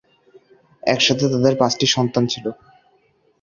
একসাথে 0.83 1.25
তাদের 1.33 1.53
পাঁচটি 1.57 1.85
সন্তান 1.87 2.23
ছিল। 2.27 2.45